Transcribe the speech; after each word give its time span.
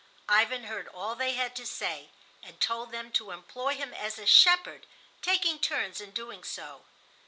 Ivan 0.29 0.63
heard 0.63 0.87
all 0.87 1.13
they 1.13 1.33
had 1.35 1.55
to 1.57 1.63
say, 1.63 2.09
and 2.41 2.59
told 2.59 2.91
them 2.91 3.11
to 3.11 3.29
employ 3.29 3.75
him 3.75 3.93
as 3.93 4.17
a 4.17 4.25
shepherd, 4.25 4.87
taking 5.21 5.59
turns 5.59 6.01
in 6.01 6.09
doing 6.09 6.43
so. 6.43 6.85